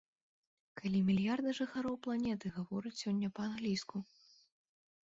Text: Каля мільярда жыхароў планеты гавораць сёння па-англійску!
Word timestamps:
Каля 0.81 1.01
мільярда 1.09 1.53
жыхароў 1.59 1.95
планеты 2.09 2.45
гавораць 2.57 2.97
сёння 3.05 3.27
па-англійску! 3.41 4.07